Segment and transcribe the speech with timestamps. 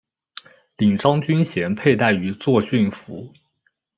[0.77, 3.31] 领章军衔佩戴于作训服。